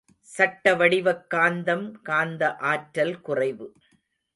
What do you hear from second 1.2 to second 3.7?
காந்தம் காந்த ஆற்றல் குறைவு.